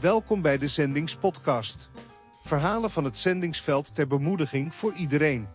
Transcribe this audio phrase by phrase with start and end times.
[0.00, 1.90] Welkom bij de Zendingspodcast.
[2.42, 5.48] Verhalen van het zendingsveld ter bemoediging voor iedereen.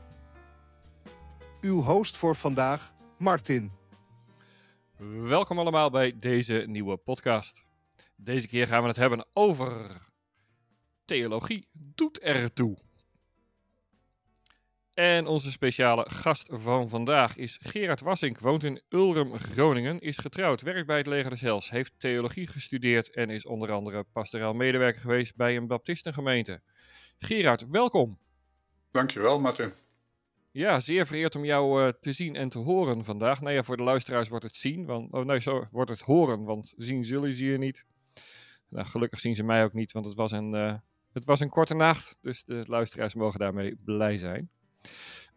[1.61, 3.71] Uw host voor vandaag, Martin.
[5.21, 7.65] Welkom allemaal bij deze nieuwe podcast.
[8.15, 9.97] Deze keer gaan we het hebben over
[11.05, 12.77] theologie doet ertoe.
[15.01, 20.61] En onze speciale gast van vandaag is Gerard Wassink, woont in Ulrum, Groningen, is getrouwd,
[20.61, 25.01] werkt bij het Leger des Hels, heeft theologie gestudeerd en is onder andere pastoraal medewerker
[25.01, 26.61] geweest bij een baptistengemeente.
[27.17, 28.19] Gerard, welkom.
[28.91, 29.73] Dankjewel, Martin.
[30.51, 33.41] Ja, zeer vereerd om jou uh, te zien en te horen vandaag.
[33.41, 36.43] Nou ja, voor de luisteraars wordt het zien, want, oh nee, zo wordt het horen,
[36.43, 37.85] want zien zullen ze je niet.
[38.69, 40.73] Nou, gelukkig zien ze mij ook niet, want het was een, uh,
[41.13, 44.49] het was een korte nacht, dus de luisteraars mogen daarmee blij zijn.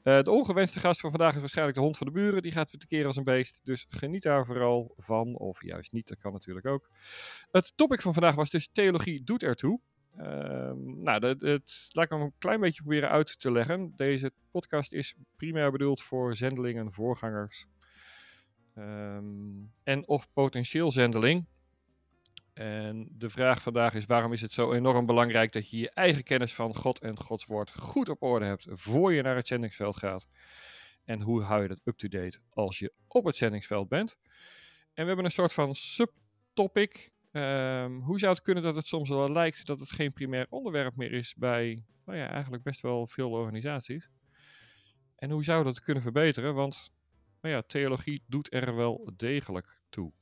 [0.04, 2.42] Uh, de ongewenste gast van vandaag is waarschijnlijk de hond van de buren.
[2.42, 3.60] Die gaat weer tekeer als een beest.
[3.62, 5.36] Dus geniet daar vooral van.
[5.36, 6.88] Of juist niet, dat kan natuurlijk ook.
[7.50, 9.80] Het topic van vandaag was dus theologie doet ertoe.
[10.18, 10.24] Uh,
[10.98, 11.42] nou, dat,
[11.92, 13.92] laat ik hem een klein beetje proberen uit te leggen.
[13.96, 17.66] Deze podcast is primair bedoeld voor zendelingen, voorgangers.
[18.78, 21.46] Um, en of potentieel zendeling.
[22.54, 26.22] En de vraag vandaag is: waarom is het zo enorm belangrijk dat je je eigen
[26.22, 29.96] kennis van God en Gods woord goed op orde hebt voor je naar het zendingsveld
[29.96, 30.26] gaat?
[31.04, 34.18] En hoe hou je dat up-to-date als je op het zendingsveld bent?
[34.92, 37.12] En we hebben een soort van subtopic.
[37.32, 40.96] Um, hoe zou het kunnen dat het soms wel lijkt dat het geen primair onderwerp
[40.96, 44.10] meer is bij, nou ja, eigenlijk best wel veel organisaties?
[45.16, 46.54] En hoe zou dat kunnen verbeteren?
[46.54, 46.90] Want,
[47.40, 50.12] nou ja, theologie doet er wel degelijk toe.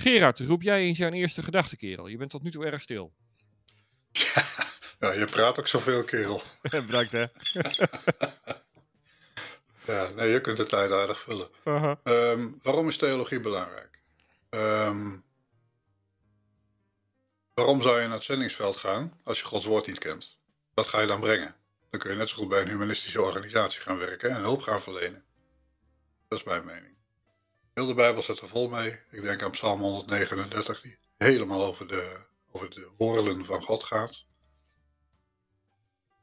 [0.00, 2.06] Gerard, roep jij eens jouw eerste gedachte, kerel.
[2.06, 3.12] Je bent tot nu toe erg stil.
[4.98, 6.42] Ja, je praat ook zoveel, kerel.
[6.86, 7.20] Bedankt, hè.
[9.92, 11.48] ja, nee, je kunt de tijd aardig vullen.
[11.64, 12.30] Uh -huh.
[12.30, 14.00] um, waarom is theologie belangrijk?
[14.50, 15.24] Um,
[17.54, 20.38] waarom zou je naar het zendingsveld gaan als je Gods woord niet kent?
[20.74, 21.54] Wat ga je dan brengen?
[21.90, 24.82] Dan kun je net zo goed bij een humanistische organisatie gaan werken en hulp gaan
[24.82, 25.24] verlenen.
[26.28, 26.98] Dat is mijn mening.
[27.74, 28.98] Heel de Bijbel zit er vol mee.
[29.10, 32.16] Ik denk aan Psalm 139, die helemaal over de,
[32.52, 34.24] over de woorden van God gaat.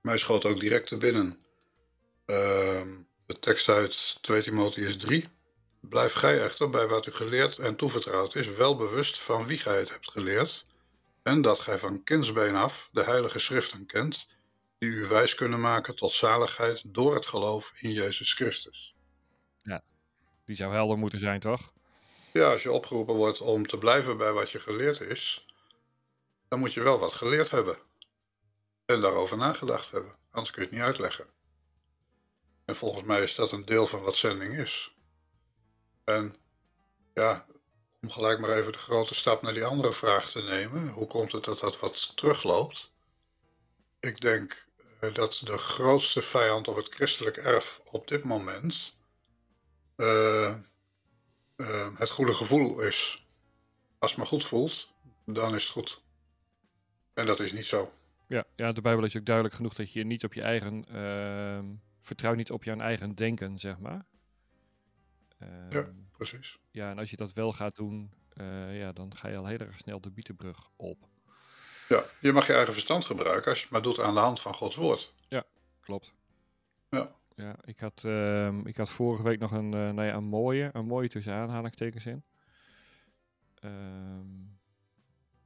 [0.02, 1.40] Mij schoot ook direct te binnen
[2.26, 2.82] uh,
[3.26, 5.30] de tekst uit 2 Timotheus 3.
[5.80, 9.80] Blijf gij echter bij wat u geleerd en toevertrouwd is, wel bewust van wie gij
[9.80, 10.66] het hebt geleerd,
[11.24, 14.28] en dat gij van kindsbeen af de heilige schriften kent,
[14.80, 18.96] die u wijs kunnen maken tot zaligheid door het geloof in Jezus Christus.
[19.58, 19.84] Ja,
[20.48, 21.74] die zou helder moeten zijn, toch?
[22.34, 25.46] Ja, als je opgeroepen wordt om te blijven bij wat je geleerd is,
[26.48, 27.78] dan moet je wel wat geleerd hebben.
[28.86, 30.16] En daarover nagedacht hebben.
[30.32, 31.26] Anders kun je het niet uitleggen.
[32.66, 34.96] En volgens mij is dat een deel van wat zending is.
[36.04, 36.36] En
[37.14, 37.46] ja,
[38.02, 40.90] om gelijk maar even de grote stap naar die andere vraag te nemen.
[40.90, 42.92] Hoe komt het dat dat wat terugloopt?
[44.00, 44.66] Ik denk
[45.14, 48.97] dat de grootste vijand op het christelijk erf op dit moment
[49.98, 50.56] uh,
[51.58, 53.26] uh, het goede gevoel is.
[54.00, 54.92] Als het maar goed voelt,
[55.26, 56.02] dan is het goed.
[57.14, 57.92] En dat is niet zo.
[58.28, 60.86] Ja, ja de Bijbel is ook duidelijk genoeg dat je niet op je eigen.
[60.92, 61.60] Uh,
[62.00, 64.06] vertrouw niet op je eigen denken, zeg maar.
[65.70, 66.58] ja, precies.
[66.72, 68.12] Ja, en als je dat wel gaat doen,
[68.72, 71.08] ja, dan ga je al heel erg snel de bietenbrug op.
[71.88, 74.42] Ja, je mag je eigen verstand gebruiken als je het maar doet aan de hand
[74.42, 75.14] van Gods woord.
[75.28, 75.44] Ja,
[75.82, 76.14] klopt.
[76.90, 77.16] Ja.
[77.38, 80.70] Ja, ik had, uh, ik had vorige week nog een, uh, nou ja, een mooie,
[80.74, 82.24] een mooie tussen aanhalingstekens in.
[83.64, 83.72] Uh,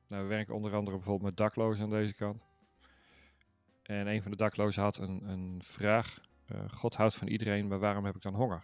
[0.08, 2.44] nou, we werken onder andere bijvoorbeeld met daklozen aan deze kant.
[3.84, 6.22] En een van de daklozen had een, een vraag.
[6.52, 8.64] Uh, God houdt van iedereen, maar waarom heb ik dan honger?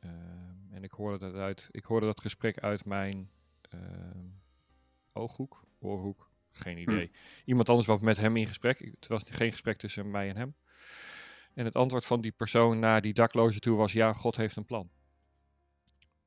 [0.00, 3.30] Ehm, en ik hoorde, dat uit, ik hoorde dat gesprek uit mijn
[3.70, 4.26] ehm,
[5.12, 7.10] ooghoek, oorhoek, geen idee.
[7.44, 8.78] Iemand anders was met hem in gesprek.
[8.78, 10.54] Het was geen gesprek tussen mij en hem.
[11.54, 14.64] En het antwoord van die persoon naar die dakloze toe was: ja, God heeft een
[14.64, 14.90] plan.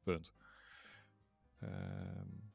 [0.03, 0.33] Punt.
[1.63, 2.53] Um,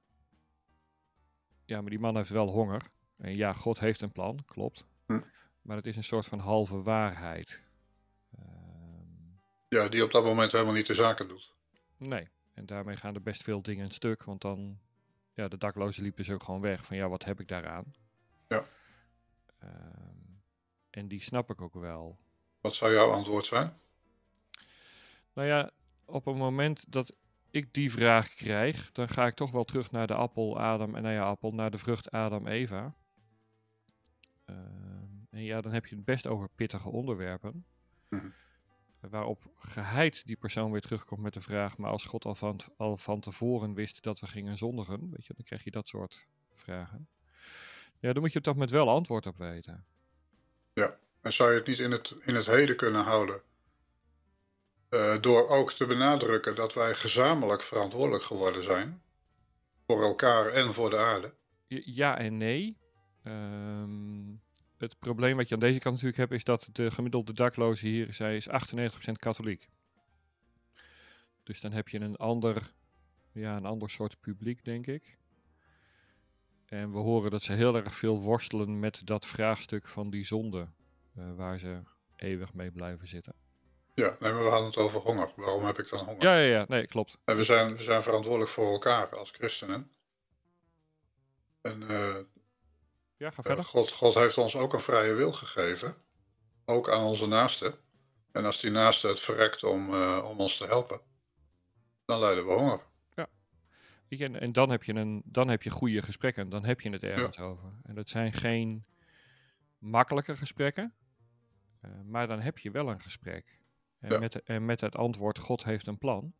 [1.65, 2.83] ja, maar die man heeft wel honger.
[3.17, 4.87] En ja, God heeft een plan, klopt.
[5.07, 5.21] Hm.
[5.63, 7.63] Maar het is een soort van halve waarheid.
[8.41, 11.55] Um, ja, die op dat moment helemaal niet de zaken doet.
[11.97, 14.25] Nee, en daarmee gaan er best veel dingen een stuk.
[14.25, 14.79] Want dan,
[15.35, 16.85] ja, de dakloze liep dus ook gewoon weg.
[16.85, 17.95] Van ja, wat heb ik daaraan?
[18.49, 18.65] Ja.
[19.63, 20.43] Um,
[20.91, 22.19] en die snap ik ook wel.
[22.63, 23.73] Wat zou jouw antwoord zijn?
[25.33, 25.71] Nou ja,
[26.05, 27.13] op het moment dat
[27.51, 31.03] ik die vraag krijg, dan ga ik toch wel terug naar de appel, Adam en
[31.03, 32.95] nou ja, appel, naar de vrucht Adam, Eva.
[34.47, 34.57] Uh,
[35.31, 37.65] en ja, dan heb je het best over pittige onderwerpen.
[38.09, 38.29] Mhm.
[39.01, 42.97] Waarop geheid die persoon weer terugkomt met de vraag, maar als God al van, al
[42.97, 47.09] van tevoren wist dat we gingen zondigen, weet je, dan krijg je dat soort vragen.
[47.99, 49.85] Ja, dan moet je toch met wel antwoord op weten.
[50.73, 53.43] Ja, en zou je het niet in het, in het heden kunnen houden?
[54.91, 59.03] Uh, door ook te benadrukken dat wij gezamenlijk verantwoordelijk geworden zijn.
[59.87, 61.35] Voor elkaar en voor de aarde.
[61.69, 62.77] Ja en nee.
[63.25, 64.41] Um,
[64.77, 68.15] het probleem wat je aan deze kant natuurlijk hebt, is dat de gemiddelde dakloze hier
[68.15, 68.53] zij is 98%
[69.13, 69.69] katholiek.
[71.43, 72.73] Dus dan heb je een ander,
[73.33, 75.19] ja, een ander soort publiek, denk ik.
[76.67, 80.69] En we horen dat ze heel erg veel worstelen met dat vraagstuk van die zonde,
[81.13, 81.83] waar ze
[82.17, 83.35] eeuwig mee blijven zitten.
[83.95, 85.33] Ja, nee, maar we hadden het over honger.
[85.37, 86.23] Waarom heb ik dan honger?
[86.23, 87.19] Ja, ja, ja, nee, klopt.
[87.25, 89.93] En we zijn, we zijn verantwoordelijk voor elkaar als christenen.
[91.61, 92.17] En uh,
[93.17, 93.65] ja, ga verder.
[93.65, 95.95] God, God heeft ons ook een vrije wil gegeven.
[96.65, 97.75] Ook aan onze naasten.
[98.33, 101.01] En als die naaste het verrekt om, uh, om ons te helpen,
[102.05, 102.81] dan lijden we honger.
[103.15, 103.29] Ja.
[104.09, 106.49] En, en dan, heb je een, dan heb je goede gesprekken.
[106.49, 107.43] Dan heb je het ergens ja.
[107.43, 107.73] over.
[107.83, 108.85] En dat zijn geen
[109.79, 110.95] makkelijke gesprekken.
[111.85, 113.61] Uh, maar dan heb je wel een gesprek.
[113.99, 114.19] En, ja.
[114.19, 116.35] met, en met het antwoord: God heeft een plan.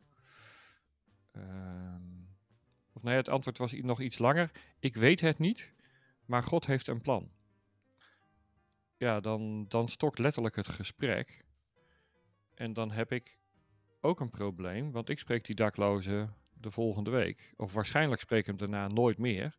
[1.31, 1.95] Uh,
[2.93, 4.51] of nee, het antwoord was nog iets langer.
[4.79, 5.73] Ik weet het niet.
[6.25, 7.31] Maar God heeft een plan.
[8.97, 11.45] Ja, dan, dan stokt letterlijk het gesprek.
[12.53, 13.37] En dan heb ik
[14.01, 17.53] ook een probleem, want ik spreek die dakloze de volgende week.
[17.55, 19.57] Of waarschijnlijk spreek ik hem daarna nooit meer.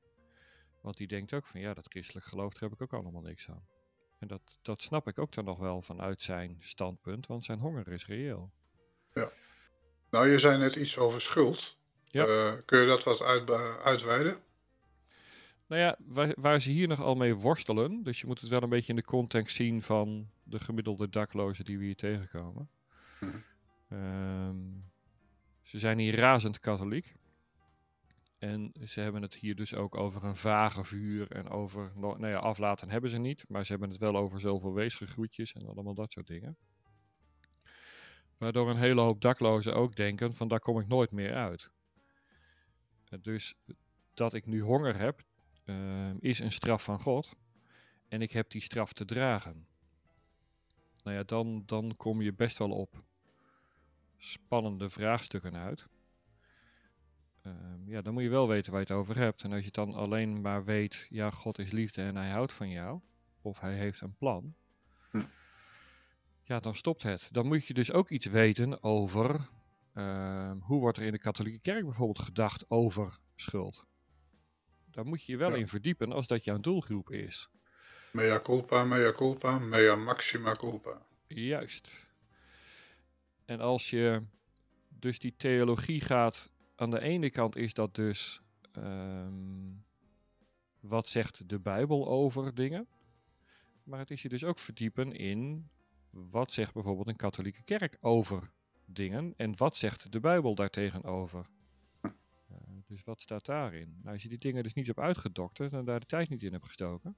[0.81, 3.50] Want die denkt ook van ja, dat christelijk geloof, daar heb ik ook allemaal niks
[3.50, 3.66] aan.
[4.24, 7.88] En dat, dat snap ik ook dan nog wel vanuit zijn standpunt, want zijn honger
[7.88, 8.50] is reëel.
[9.14, 9.30] Ja.
[10.10, 11.76] Nou, je zei net iets over schuld.
[12.04, 12.26] Ja.
[12.26, 13.50] Uh, kun je dat wat uit,
[13.82, 14.38] uitweiden?
[15.66, 18.62] Nou ja, waar, waar, ze hier nog al mee worstelen, dus je moet het wel
[18.62, 22.70] een beetje in de context zien van de gemiddelde daklozen die we hier tegenkomen.
[23.92, 24.84] Um,
[25.62, 27.14] ze zijn hier razend katholiek.
[28.44, 32.38] En ze hebben het hier dus ook over een vage vuur en over, nou ja,
[32.38, 36.12] aflaten hebben ze niet, maar ze hebben het wel over zoveel weesgegroetjes en allemaal dat
[36.12, 36.56] soort dingen.
[38.38, 41.70] Waardoor een hele hoop daklozen ook denken van daar kom ik nooit meer uit.
[43.20, 43.55] Dus
[44.14, 45.25] dat ik nu honger heb,
[45.64, 47.37] uh, is een straf van God.
[48.08, 49.67] En ik heb die straf te dragen.
[51.05, 53.05] Nou ja, dan, dan kom je best wel op
[54.17, 55.88] spannende vraagstukken uit.
[57.46, 57.52] Uh,
[57.87, 59.43] ja, dan moet je wel weten waar je het over hebt.
[59.43, 62.69] En als je dan alleen maar weet, ja, God is liefde en hij houdt van
[62.69, 63.00] jou.
[63.43, 64.55] Of hij heeft een plan.
[65.11, 65.23] Hm.
[66.43, 67.29] Ja, dan stopt het.
[67.32, 69.49] Dan moet je dus ook iets weten over
[69.94, 73.87] uh, hoe wordt er in de katholieke kerk bijvoorbeeld gedacht over schuld.
[74.91, 75.56] Daar moet je je wel ja.
[75.56, 77.50] in verdiepen als dat jouw doelgroep is.
[78.12, 81.06] Mea culpa, mea culpa, mea maxima culpa.
[81.26, 82.12] Juist.
[83.44, 84.23] En als je
[84.88, 88.42] dus die theologie gaat, aan de ene kant is dat dus
[88.72, 89.84] um,
[90.80, 92.88] wat zegt de Bijbel over dingen.
[93.82, 95.70] Maar het is je dus ook verdiepen in
[96.10, 98.50] wat zegt bijvoorbeeld een katholieke kerk over
[98.86, 101.46] dingen en wat zegt de Bijbel daartegenover.
[102.86, 103.98] Dus wat staat daarin?
[104.02, 106.52] Nou, als je die dingen dus niet hebt uitgedokterd en daar de tijd niet in
[106.52, 107.16] hebt gestoken.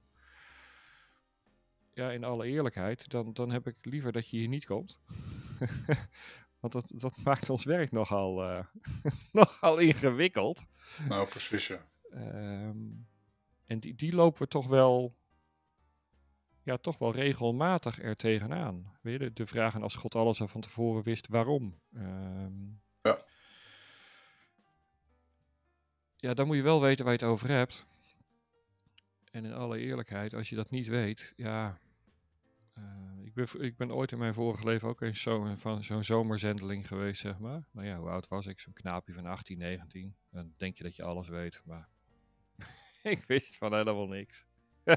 [1.93, 4.99] Ja, in alle eerlijkheid, dan, dan heb ik liever dat je hier niet komt.
[6.59, 8.63] Want dat, dat maakt ons werk nogal, uh,
[9.31, 10.65] nogal ingewikkeld.
[11.07, 11.85] Nou, precies ja.
[12.13, 13.07] Um,
[13.65, 15.15] en die, die lopen we toch wel,
[16.63, 18.97] ja, toch wel regelmatig er tegenaan.
[19.01, 21.79] Weet je, de, vragen als God alles al van tevoren wist, waarom?
[21.93, 23.25] Um, ja
[26.17, 27.85] ja, dan moet je wel weten waar je het over hebt.
[29.31, 31.77] En in alle eerlijkheid, als je dat niet weet, ja.
[32.77, 33.06] Uh, ik,
[33.37, 37.21] ben, ik ben ooit in mijn vorige leven ook eens zo, van zo'n zomerzendeling geweest,
[37.21, 37.67] zeg maar.
[37.71, 38.59] Nou ja, hoe oud was ik?
[38.59, 40.15] Zo'n knaapje van 18, 19.
[40.29, 41.89] Dan denk je dat je alles weet, maar
[43.03, 44.45] ik wist van helemaal niks.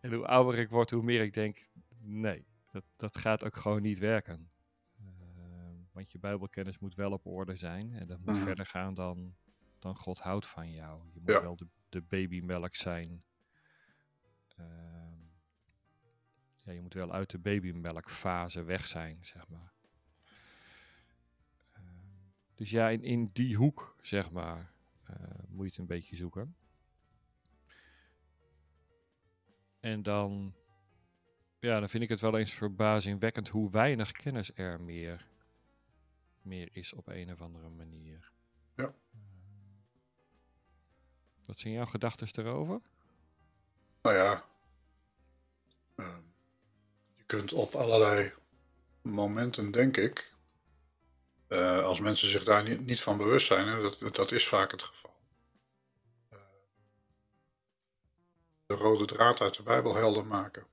[0.00, 3.82] en hoe ouder ik word, hoe meer ik denk, nee, dat, dat gaat ook gewoon
[3.82, 4.50] niet werken.
[5.98, 7.92] Want je Bijbelkennis moet wel op orde zijn.
[7.92, 8.42] En dat moet mm.
[8.42, 9.34] verder gaan dan,
[9.78, 11.02] dan God houdt van jou.
[11.12, 11.42] Je moet ja.
[11.42, 13.22] wel de, de babymelk zijn.
[14.58, 14.66] Uh,
[16.68, 19.72] ja, je moet wel uit de babymelkfase weg zijn, zeg maar.
[21.72, 21.80] Uh,
[22.54, 24.72] dus ja, in, in die hoek, zeg maar,
[25.10, 25.16] uh,
[25.48, 26.56] moet je het een beetje zoeken.
[29.80, 30.54] En dan,
[31.58, 35.26] ja, dan vind ik het wel eens verbazingwekkend hoe weinig kennis er meer
[36.42, 38.32] meer is op een of andere manier.
[38.76, 38.84] Ja.
[38.84, 39.20] Uh,
[41.42, 42.80] wat zijn jouw gedachten erover?
[44.02, 44.44] Nou ja,
[47.28, 48.32] kunt op allerlei
[49.02, 50.32] momenten, denk ik,
[51.48, 54.70] uh, als mensen zich daar niet, niet van bewust zijn, hè, dat, dat is vaak
[54.70, 55.08] het geval.
[58.68, 60.66] de rode draad uit de Bijbel helder maken.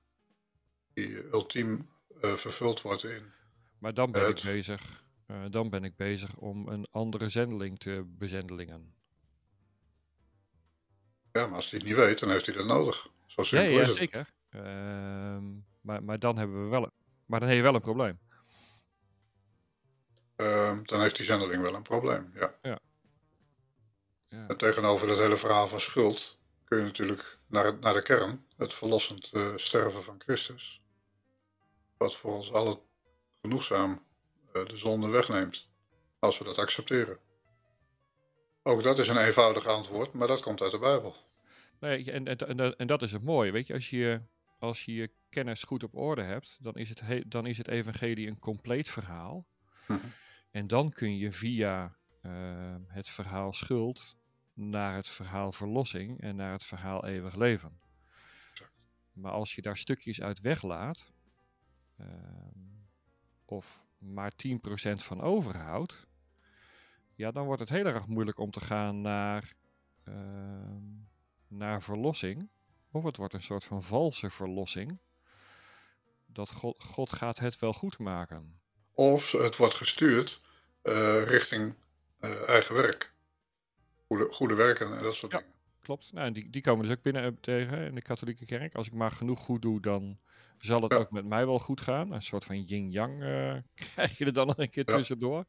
[0.94, 1.88] Die ultiem
[2.22, 3.32] uh, vervuld wordt in.
[3.78, 5.04] Maar dan ben ik bezig.
[5.50, 8.94] Dan ben ik bezig om een andere zendeling te bezendelingen.
[11.32, 13.08] Ja, maar als hij het niet weet, dan heeft hij dat nodig.
[13.26, 13.96] Zo simpel ja, ja, is het.
[13.96, 14.26] zeker.
[14.50, 15.36] Uh,
[15.86, 16.90] maar, maar dan hebben we wel.
[17.26, 18.18] Maar dan heb je wel een probleem.
[20.36, 22.54] Uh, dan heeft die zendeling wel een probleem, ja.
[22.62, 22.78] ja.
[24.28, 24.48] ja.
[24.48, 28.74] En tegenover dat hele verhaal van schuld kun je natuurlijk naar, naar de kern, het
[28.74, 30.82] verlossend uh, sterven van Christus.
[31.96, 32.78] Wat voor ons allen
[33.40, 34.02] genoegzaam
[34.52, 35.68] uh, de zonde wegneemt,
[36.18, 37.18] als we dat accepteren.
[38.62, 41.16] Ook dat is een eenvoudig antwoord, maar dat komt uit de Bijbel.
[41.80, 43.52] Nee, en, en, en dat is het mooie.
[43.52, 44.20] Weet je, als je,
[44.58, 48.28] als je je kennis goed op orde hebt, dan is het, dan is het evangelie
[48.28, 49.46] een compleet verhaal.
[49.88, 50.06] Mhm.
[50.50, 54.16] En dan kun je via uh, het verhaal schuld
[54.54, 57.80] naar het verhaal verlossing en naar het verhaal eeuwig leven.
[59.12, 61.12] Maar als je daar stukjes uit weglaat,
[62.00, 62.06] uh,
[63.44, 66.06] of maar 10% van overhoudt,
[67.14, 69.52] ja, dan wordt het heel erg moeilijk om te gaan naar,
[70.04, 70.76] uh,
[71.48, 72.48] naar verlossing.
[72.96, 74.98] Of het wordt een soort van valse verlossing.
[76.26, 78.60] Dat God, God gaat het wel goed maken.
[78.94, 80.40] Of het wordt gestuurd
[80.82, 81.74] uh, richting
[82.20, 83.12] uh, eigen werk.
[84.06, 85.52] Goede, goede werken en dat soort ja, dingen.
[85.80, 86.12] Klopt.
[86.12, 88.74] Nou, die, die komen dus ook binnen uh, tegen in de katholieke kerk.
[88.74, 90.18] Als ik maar genoeg goed doe, dan
[90.58, 90.98] zal het Ja.
[90.98, 92.12] ook met mij wel goed gaan.
[92.12, 93.56] Een soort van yin-yang eh,
[93.94, 94.96] krijg je er dan nog een keer Ja.
[94.96, 95.44] tussendoor.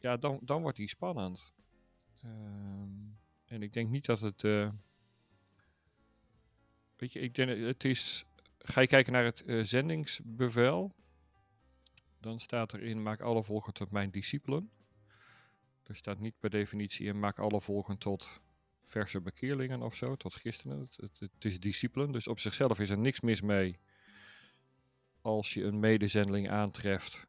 [0.00, 1.52] Ja, dan, dan wordt die spannend.
[2.22, 2.88] Ehm,
[3.44, 4.42] en ik denk niet dat het.
[7.00, 8.24] Weet je, ik denk het is.
[8.58, 10.94] Ga je kijken naar het eh, zendingsbevel,
[12.20, 14.70] dan staat erin: maak alle volgen tot mijn discipelen.
[15.82, 18.40] Er staat niet per definitie in: maak alle volgen tot
[18.80, 20.88] verse bekeerlingen of zo, tot christenen.
[20.96, 23.78] Het, het, is discipelen, dus op zichzelf is er niks mis mee
[25.20, 27.26] als je een medezendeling aantreft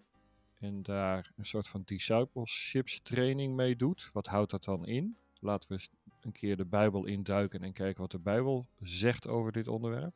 [0.60, 4.10] en daar een soort van discipleships training mee doet.
[4.14, 5.18] Wat houdt dat dan in?
[5.40, 5.88] Laten we
[6.26, 10.14] een keer de Bijbel induiken en kijken wat de Bijbel zegt over dit onderwerp.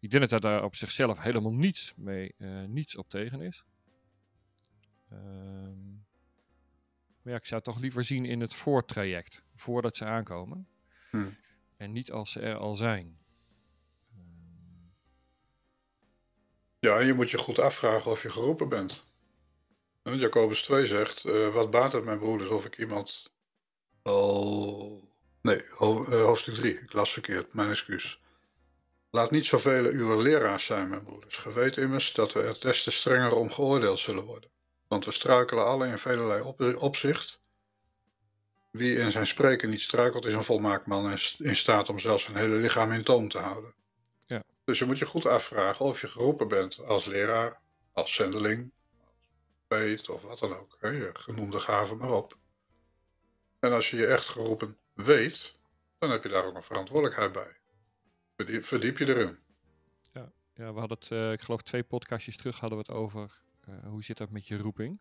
[0.00, 3.64] Ik denk dat daar op zichzelf helemaal niets, mee, eh, niets op tegen is.
[5.08, 5.90] Ehm,
[7.22, 10.68] maar ja, ik zou het toch liever zien in het voortraject, voordat ze aankomen.
[11.10, 11.36] Hmm.
[11.76, 13.18] En niet als ze er al zijn.
[14.12, 14.88] Ehm,
[16.78, 19.04] Ja, je moet je goed afvragen of je geroepen bent.
[20.02, 23.30] En Jacobus 2 zegt, eh, wat baat het mijn broeders of ik iemand
[24.06, 25.08] al...
[25.40, 28.20] Nee, eh, hoofdstuk 3, ik las verkeerd, mijn excuus.
[29.10, 31.36] Laat niet zoveel uw leraars zijn, mijn broeders.
[31.36, 34.50] Ge weet immers dat we er des te strenger om geoordeeld zullen worden.
[34.88, 37.40] Want we struikelen alle in velelei op opzicht.
[38.70, 42.24] Wie in zijn spreken niet struikelt, is een volmaakt man en in staat om zelfs
[42.24, 43.74] zijn hele lichaam in toom te houden.
[44.26, 44.42] Ja.
[44.64, 47.60] Dus je moet je goed afvragen of je geroepen bent als leraar,
[47.92, 48.70] als zendeling,
[49.06, 49.16] als
[49.68, 50.76] peet of wat dan ook.
[50.80, 52.36] Hè, je genoemde gaven maar op.
[53.58, 55.58] En als je je echt geroepen weet,
[55.98, 57.56] dan heb je daar ook een verantwoordelijkheid bij.
[58.36, 59.38] Verdiep, verdiep je erin.
[60.56, 63.74] Ja, we hadden het, eh, ik geloof twee podcastjes terug hadden we het over eh,
[63.86, 65.00] hoe zit dat met je roeping.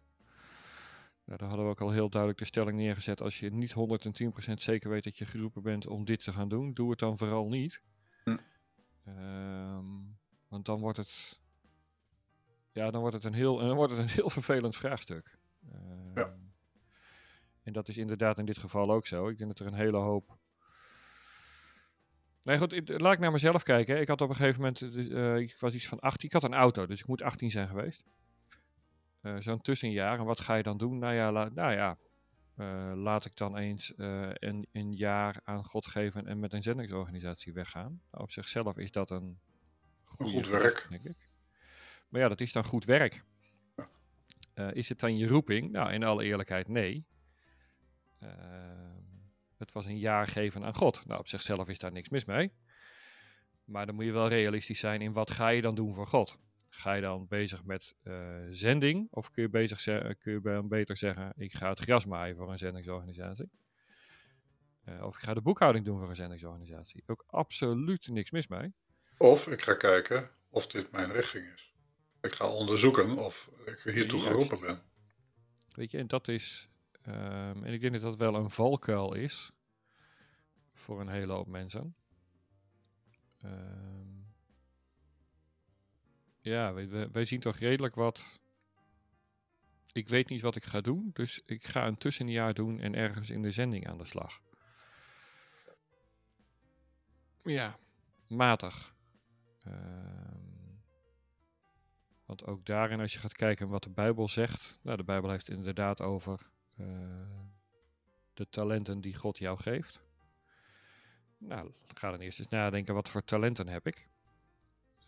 [1.25, 3.21] Nou, daar hadden we ook al heel duidelijk de stelling neergezet.
[3.21, 6.73] Als je niet 110% zeker weet dat je geroepen bent om dit te gaan doen,
[6.73, 7.81] doe het dan vooral niet.
[8.23, 8.37] Hm.
[9.05, 9.85] Ehm,
[10.47, 11.39] want dan wordt het,
[12.71, 15.37] ja, dan wordt het een heel, dan wordt het een heel vervelend vraagstuk.
[16.13, 16.35] Ja.
[17.65, 19.27] En dat is inderdaad in dit geval ook zo.
[19.27, 20.37] Ik denk dat er een hele hoop
[22.41, 24.01] Nee, goed, ik- laat ik naar mezelf kijken.
[24.01, 24.81] Ik had op een gegeven moment,
[25.11, 27.67] eh, ik was iets van 18, ik had een auto, dus ik moet 18 zijn
[27.67, 28.05] geweest.
[29.21, 30.19] Eh, Zo'n tussenjaar.
[30.19, 30.97] En wat ga je dan doen?
[30.99, 31.97] Nou ja, la- nou ja
[32.55, 36.63] eh, laat ik dan eens eh, een, een jaar aan God geven en met een
[36.63, 38.01] zendingsorganisatie weggaan.
[38.11, 39.39] Nou, op zichzelf is dat een,
[40.03, 40.85] goed werk.
[40.89, 41.29] denk ik.
[42.09, 43.23] Maar ja, dat is dan goed werk.
[44.53, 45.71] Eh, is het dan je roeping?
[45.71, 47.05] Nou, in alle eerlijkheid, nee.
[48.25, 49.03] Ehm,
[49.57, 51.05] het was een jaar geven aan God.
[51.05, 52.53] Nou, op zichzelf is daar niks mis mee.
[53.63, 56.39] Maar dan moet je wel realistisch zijn in wat ga je dan doen voor God.
[56.69, 58.15] Ga je dan bezig met eh,
[58.49, 59.07] zending?
[59.11, 59.83] Of kun je, bezig
[60.17, 63.51] kun je dan beter zeggen, ik ga het gras maaien voor een zendingsorganisatie?
[64.83, 67.03] Eh, of ik ga de boekhouding doen voor een zendingsorganisatie.
[67.05, 68.73] Ook absoluut niks mis mee.
[69.17, 71.73] Of ik ga kijken of dit mijn richting is.
[72.21, 74.31] Ik ga onderzoeken of ik hiertoe Juist.
[74.31, 74.81] geroepen ben.
[75.71, 76.69] Weet je, en dat is.
[77.05, 79.51] Ehm, en ik denk dat dat wel een valkuil is.
[80.71, 81.95] Voor een hele hoop mensen.
[83.37, 84.05] Ehm,
[86.39, 86.73] ja,
[87.11, 88.39] wij, zien toch redelijk wat.
[89.91, 93.29] Ik weet niet wat ik ga doen, dus ik ga een tussenjaar doen en ergens
[93.29, 94.41] in de zending aan de slag.
[97.41, 97.77] ja,
[98.27, 98.95] matig.
[99.63, 100.35] Ehm,
[102.25, 104.79] want ook daarin, als je gaat kijken wat de Bijbel zegt.
[104.81, 106.49] Nou, de Bijbel heeft inderdaad over
[108.33, 110.01] de talenten die God jou geeft.
[111.37, 114.07] Nou, ga dan eerst eens nadenken, wat voor talenten heb ik?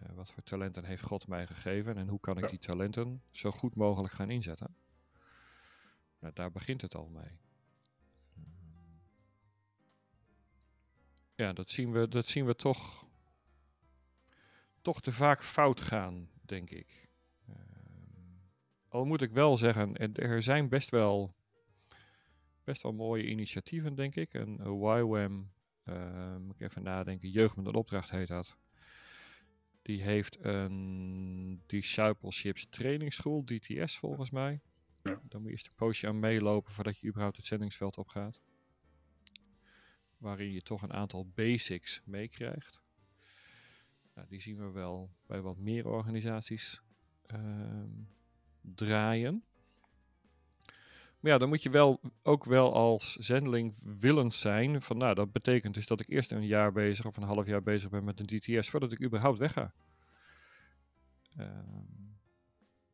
[0.03, 2.49] Uh, wat voor talenten heeft God mij gegeven en hoe kan ik Ja.
[2.49, 4.75] die talenten zo goed mogelijk gaan inzetten?
[6.19, 7.39] Nou, daar begint het al mee.
[11.35, 13.07] Ja, dat zien we, dat zien we toch,
[14.81, 17.09] toch te vaak fout gaan, denk ik.
[17.47, 17.57] Ehm,
[18.87, 21.35] al moet ik wel zeggen, er zijn best wel,
[22.67, 24.33] best wel mooie initiatieven, denk ik.
[24.33, 25.51] En uh, YWAM,
[25.83, 28.57] eh, moet ik even nadenken, Jeugd met een opdracht heet dat.
[29.81, 34.61] Die heeft een Discipleships trainingsschool, DTS volgens mij.
[35.03, 35.21] Ja.
[35.23, 38.41] Dan moet je eerst een poosje aan meelopen voordat je überhaupt het zendingsveld opgaat.
[40.17, 42.81] Waarin je toch een aantal basics meekrijgt.
[44.13, 46.81] Nou, die zien we wel bij wat meer organisaties
[47.25, 47.89] ehm,
[48.61, 49.43] draaien.
[51.19, 54.81] Maar ja, dan moet je wel ook wel als zendeling willend zijn.
[54.81, 57.63] Van nou, dat betekent dus dat ik eerst een jaar bezig of een half jaar
[57.63, 59.71] bezig ben met een DTS voordat ik überhaupt wegga.
[61.37, 61.87] Ehm,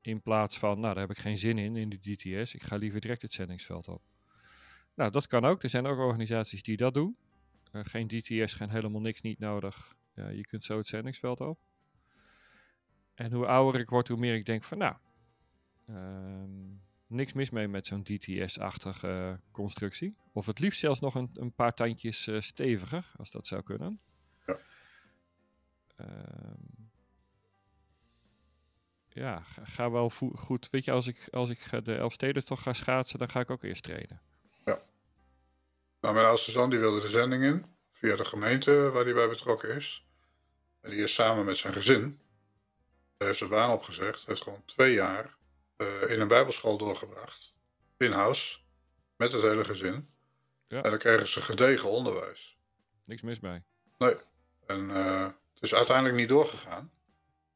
[0.02, 2.54] in plaats van, nou, daar heb ik geen zin in, in de DTS.
[2.54, 4.02] Ik ga liever direct het zendingsveld op.
[4.96, 5.64] Nou, dat kan ook.
[5.64, 7.18] Er zijn ook organisaties die dat doen.
[7.72, 9.96] Eh, geen DTS, geen helemaal niks niet nodig.
[10.16, 11.60] Ja, je kunt zo het zendingsveld op.
[13.14, 14.96] En hoe ouder ik word, hoe meer ik denk van, nou,
[15.88, 16.50] ehm,
[17.14, 20.16] niks mis mee met zo'n DTS-achtige eh, constructie.
[20.32, 24.00] Of het liefst zelfs nog een, een paar tandjes eh, steviger, als dat zou kunnen.
[24.46, 24.58] Ja.
[25.96, 26.84] Ehm,
[29.08, 30.70] ja, ga, ga wel goed.
[30.70, 33.50] Weet je, als ik, als ik ga de Elfsteden toch ga schaatsen, dan ga ik
[33.50, 34.22] ook eerst trainen.
[36.04, 39.76] Nou, mijn oudste die wilde de zending in, via de gemeente waar hij bij betrokken
[39.76, 40.06] is.
[40.82, 42.20] En die is samen met zijn gezin,
[43.18, 45.38] hij heeft zijn baan opgezegd, heeft gewoon twee jaar
[45.76, 47.54] eh, in een bijbelschool doorgebracht.
[47.98, 48.58] In-house,
[49.16, 50.10] met het hele gezin.
[50.66, 50.82] Ja.
[50.82, 52.58] En dan kregen ze gedegen onderwijs.
[53.06, 53.64] Niks mis mee.
[53.98, 54.16] Nee.
[54.66, 56.92] En eh, het is uiteindelijk niet doorgegaan.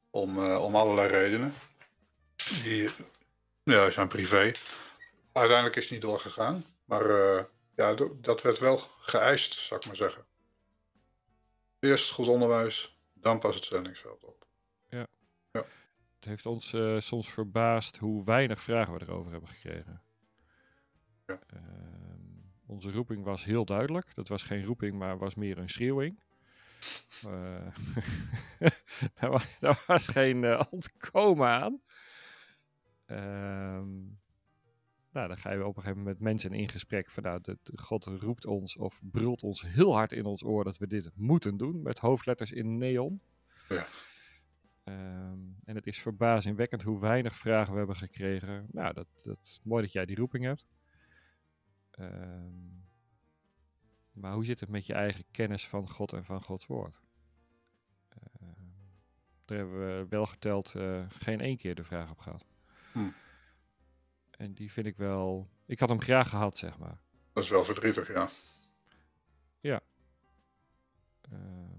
[0.10, 1.54] Om, eh, om allerlei redenen.
[2.64, 2.90] Die
[3.64, 4.52] ja, zijn privé.
[5.32, 6.66] Uiteindelijk is het niet doorgegaan.
[6.86, 7.06] Maar
[7.76, 10.26] ja, dat werd wel geëist, zou ik maar zeggen.
[11.80, 14.48] Eerst goed onderwijs, dan pas het zendingsveld op.
[16.20, 20.02] Het heeft ons eh, soms verbaasd hoe weinig vragen we erover hebben gekregen.
[21.26, 21.40] Ja.
[21.48, 22.22] Ehm,
[22.66, 24.16] onze roeping was heel duidelijk.
[24.16, 26.20] Dat was geen roeping, maar was meer een schreeuwing.
[27.24, 27.68] Eh,
[29.20, 31.82] daar, was, daar was geen eh, ontkomen aan.
[33.06, 33.96] Ehm,
[35.12, 37.08] nou, dan ga je op een gegeven moment met mensen in gesprek.
[37.08, 40.78] Van, nou, de God roept ons of brult ons heel hard in ons oor dat
[40.78, 41.82] we dit moeten doen.
[41.82, 43.22] Met hoofdletters in neon.
[43.70, 43.86] Ja.
[44.84, 48.68] Ehm, en het is verbazingwekkend hoe weinig vragen we hebben gekregen.
[48.72, 50.68] Nou, dat, dat is mooi dat jij die roeping hebt.
[51.92, 52.80] Ehm,
[54.12, 57.02] maar hoe zit het met je eigen kennis van God en van Gods woord?
[58.10, 58.54] Ehm,
[59.46, 62.46] daar hebben we wel geteld eh, geen één keer de vraag op gehad.
[62.92, 63.10] Hm.
[64.32, 65.50] En die vind ik wel...
[65.66, 67.00] Ik had hem graag gehad, zeg maar.
[67.34, 68.30] Dat is wel verdrietig, ja.
[71.22, 71.77] Ehm,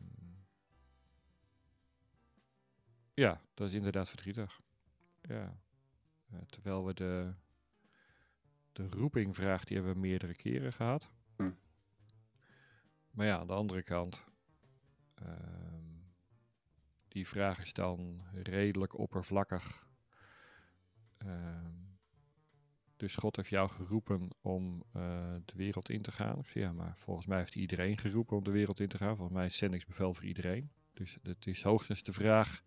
[3.18, 4.60] ja, dat is inderdaad verdrietig.
[5.20, 5.60] Ja.
[6.46, 7.34] Terwijl we de,
[8.72, 11.10] de roepingvraag, die hebben we meerdere keren gehad.
[11.36, 11.50] Hm.
[13.10, 14.24] Maar ja, aan de andere kant,
[15.14, 15.84] ehm,
[17.08, 19.88] die vraag is dan redelijk oppervlakkig.
[21.18, 21.74] Ehm,
[22.96, 26.38] dus God heeft jou geroepen om eh, de wereld in te gaan.
[26.38, 29.16] Ik zeg, ja, maar volgens mij heeft iedereen geroepen om de wereld in te gaan.
[29.16, 30.70] Volgens mij is zendingsbevel voor iedereen.
[30.92, 32.62] Dus het is hoogstens de vraag,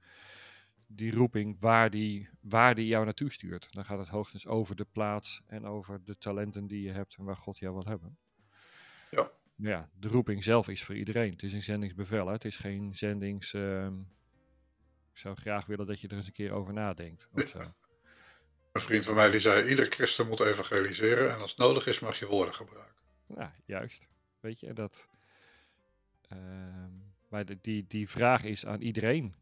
[0.95, 3.73] die roeping, waar die, waar die jou naartoe stuurt.
[3.73, 7.23] Dan gaat het hoogstens over de plaats en over de talenten die je hebt en
[7.23, 8.17] waar God jou wil hebben.
[9.11, 9.31] Ja.
[9.55, 11.31] Ja, de roeping zelf is voor iedereen.
[11.31, 12.33] Het is een zendingsbevel, hè.
[12.33, 13.53] het is geen zendings...
[13.53, 13.99] ehm,
[15.11, 17.29] ik zou graag willen dat je er eens een keer over nadenkt.
[17.33, 17.59] Of zo.
[18.71, 21.31] Een vriend van mij die zei, ieder christen moet evangeliseren.
[21.31, 23.01] En als het nodig is, mag je woorden gebruiken.
[23.27, 24.09] Ja, juist.
[24.39, 25.09] Weet je, dat.
[26.27, 26.91] ehm,
[27.29, 29.35] maar de, die, die vraag is aan iedereen.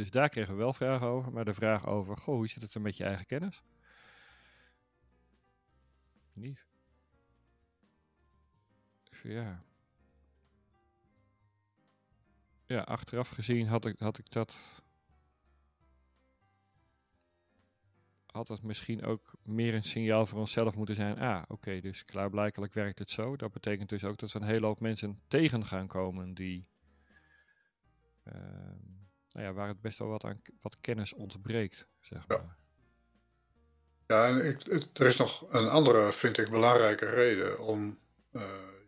[0.00, 1.32] Dus daar kregen we wel vragen over.
[1.32, 3.62] Maar de vraag over, goh, hoe zit het er met je eigen kennis?
[6.32, 6.66] Niet.
[9.02, 9.62] Dus ja.
[12.66, 14.82] Ja, achteraf gezien had ik, had ik dat.
[18.26, 21.18] had het misschien ook meer een signaal voor onszelf moeten zijn.
[21.18, 23.36] Ah, oké, dus klaarblijkelijk werkt het zo.
[23.36, 26.68] Dat betekent dus ook dat we een hele hoop mensen tegen gaan komen die.
[28.24, 28.89] ehm,
[29.32, 32.36] nou ja, waar het best wel wat aan wat kennis ontbreekt, zeg Ja.
[32.36, 32.58] maar.
[34.06, 37.98] Ja, en ik, er is nog een andere, vind ik, belangrijke reden om,
[38.32, 38.42] eh,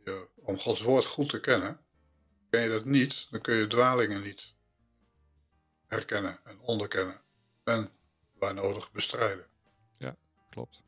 [0.04, 1.80] je, om Gods woord goed te kennen.
[2.50, 4.54] Ken je dat niet, dan kun je dwalingen niet
[5.86, 7.20] herkennen en onderkennen.
[7.64, 7.90] En
[8.32, 9.46] waar nodig bestrijden.
[10.52, 10.82] Klopt.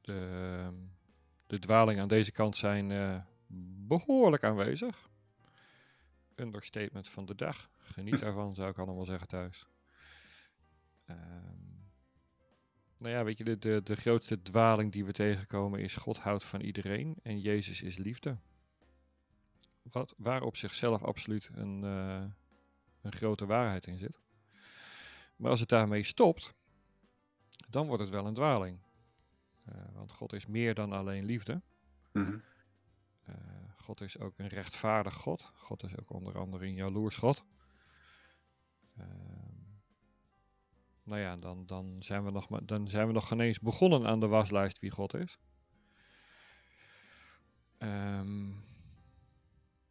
[0.00, 0.74] De, ehm,
[1.46, 3.22] de dwalingen aan deze kant zijn eh,
[3.86, 5.08] behoorlijk aanwezig.
[6.36, 7.70] Understatement van de dag.
[7.86, 9.66] Geniet daarvan, zou ik allemaal zeggen thuis.
[11.06, 11.66] Ehm,
[12.98, 16.44] nou ja, weet je, de, de, de grootste dwaling die we tegenkomen is God houdt
[16.44, 18.38] van iedereen en Jezus is liefde.
[19.82, 22.24] Wat, waar op zichzelf absoluut een, eh,
[23.02, 24.20] een grote waarheid in zit.
[25.36, 26.54] Maar als het daarmee stopt,
[27.68, 28.78] dan wordt het wel een dwaling.
[29.64, 31.62] Eh, want God is meer dan alleen liefde.
[32.12, 32.38] Mhm.
[33.24, 33.34] Eh,
[33.76, 35.52] God is ook een rechtvaardig God.
[35.54, 37.44] God is ook onder andere een jaloers God.
[38.96, 39.56] Ehm,
[41.02, 44.06] nou ja, dan, dan, zijn we nog, maar- dan zijn we nog geen eens begonnen
[44.06, 45.38] aan de waslijst wie God is.
[47.78, 48.48] Ehm,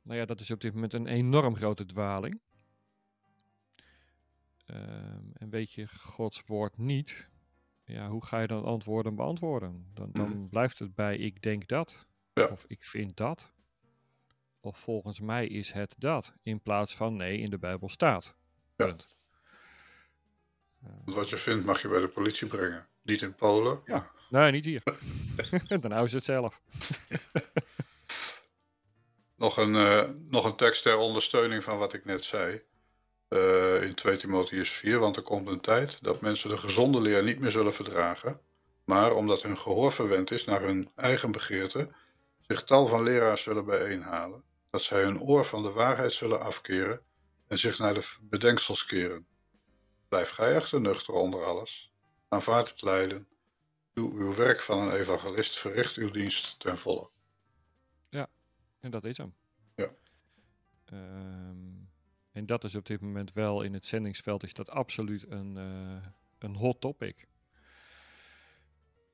[0.03, 2.39] nou ja, dat is op dit moment een enorm grote dwaling.
[4.65, 7.29] Ehm, en weet je Gods woord niet,
[7.83, 9.89] ja, hoe ga je dan antwoorden beantwoorden?
[9.93, 12.07] Dan, dan blijft het bij ik denk dat.
[12.33, 12.47] Ja.
[12.47, 13.51] Of ik vind dat.
[14.59, 16.33] Of volgens mij is het dat.
[16.43, 18.35] In plaats van nee, in de Bijbel staat.
[18.75, 18.85] Ja.
[18.85, 19.15] Punt.
[20.79, 22.87] Want Wat je vindt mag je bij de politie brengen.
[23.01, 23.81] Niet in Polen.
[23.85, 24.11] Ja.
[24.29, 24.83] Nee, niet hier.
[25.81, 26.61] dan houden ze het zelf.
[29.35, 32.61] Nog een, eh, nog een tekst ter ondersteuning van wat ik net zei.
[33.27, 34.99] Eh, in 2 Timotheus 4.
[34.99, 38.39] Want er komt een tijd dat mensen de gezonde leer niet meer zullen verdragen.
[38.83, 41.89] Maar omdat hun gehoor verwend is naar hun eigen begeerte.
[42.47, 44.43] zich tal van leraars zullen bijeenhalen.
[44.69, 47.01] Dat zij hun oor van de waarheid zullen afkeren.
[47.47, 49.27] En zich naar de bedenksels keren.
[50.07, 51.91] Blijf gij echter nuchter onder alles.
[52.27, 53.27] Aanvaard het lijden.
[53.93, 55.59] Doe uw werk van een evangelist.
[55.59, 57.09] Verricht uw dienst ten volle.
[58.85, 59.33] En dat is hem.
[59.75, 59.91] Ja.
[60.85, 61.57] Ehm,
[62.31, 66.07] en dat is op dit moment wel in het zendingsveld is dat absoluut een, eh,
[66.39, 67.27] een hot topic.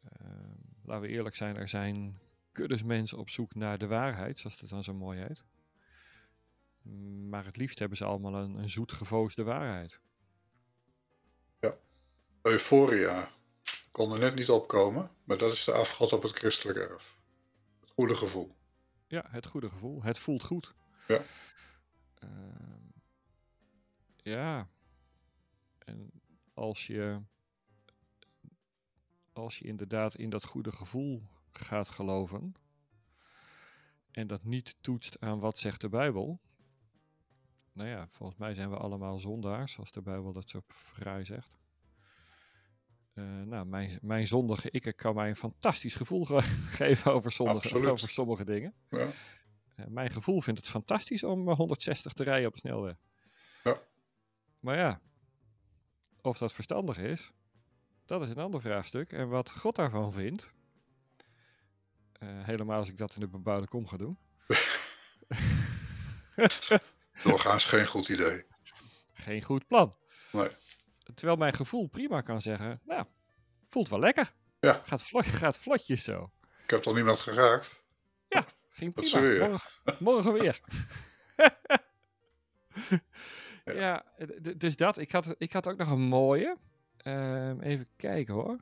[0.04, 2.20] Ehm, laten we eerlijk zijn, er zijn
[2.52, 5.44] kuddes mensen op zoek naar de waarheid, zoals het dan zo mooi heet.
[7.30, 10.02] Maar het liefst hebben ze allemaal een, een zoet gevoosde waarheid.
[12.42, 13.32] Euphoria
[13.92, 17.18] kon er net niet opkomen, maar dat is de afgod op het christelijk erf.
[17.80, 18.56] Het goede gevoel.
[19.08, 20.04] Ja, het goede gevoel.
[20.04, 20.74] Het voelt goed.
[21.08, 21.22] Ja.
[22.20, 22.86] Ehm,
[24.16, 24.70] ja.
[25.80, 26.12] En
[26.54, 27.22] als je,
[29.34, 32.54] als je inderdaad in dat goede gevoel gaat geloven
[34.12, 36.40] en dat niet toetst aan wat zegt de Bijbel.
[37.74, 41.60] Nou ja, volgens mij zijn we allemaal zondaars, als de Bijbel dat zo vrij zegt.
[43.14, 46.42] Eh, nou, mijn, mijn zondige ik kan mij een fantastisch gevoel ge-
[46.82, 47.90] geven over sommige, Absoluut.
[47.90, 48.74] over sommige dingen.
[48.90, 49.10] Ja.
[49.76, 52.96] Eh, mijn gevoel vindt het fantastisch om eh, 160 te rijden op de snelweg.
[53.64, 53.82] Ja.
[54.60, 55.02] Maar ja,
[56.22, 57.32] of dat verstandig is,
[58.06, 59.12] dat is een ander vraagstuk.
[59.12, 60.54] En wat God daarvan vindt,
[62.12, 64.18] eh, helemaal als ik dat in de bebouwde kom ga doen,
[67.24, 68.46] Doorgaans geen goed idee.
[69.14, 69.96] geen goed plan.
[70.32, 70.50] Nee.
[71.16, 73.06] Terwijl mijn gevoel prima kan zeggen, nou,
[73.64, 74.32] voelt wel lekker.
[74.60, 74.82] Ja.
[74.86, 76.32] Gaat, vlot, gaat vlotjes zo.
[76.64, 77.84] Ik heb toch niemand geraakt?
[78.70, 79.48] Ging Wat prima.
[79.48, 80.60] Morgen, morgen weer.
[83.66, 83.74] Ja.
[83.74, 84.06] ja,
[84.58, 84.98] dus dat.
[84.98, 86.58] Ik had, ik had ook nog een mooie.
[86.98, 88.58] Ehm, even kijken hoor.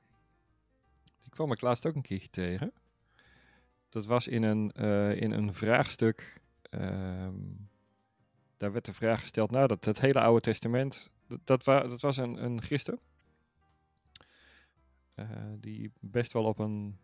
[1.22, 2.74] Die kwam ik laatst ook een keertje tegen.
[3.90, 6.42] Dat was in een, eh, in een vraagstuk.
[6.70, 7.36] ehm,
[8.60, 9.52] daar werd de vraag gesteld.
[9.52, 11.14] Nou, dat het hele Oude Testament.
[11.28, 12.62] Dat, dat, wa- dat was een, een
[15.16, 15.28] eh,
[15.60, 16.98] die best wel op een